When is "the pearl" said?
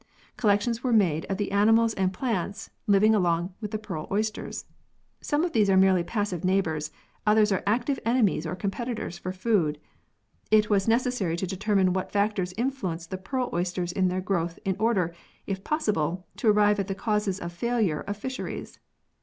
3.69-4.07, 13.11-13.51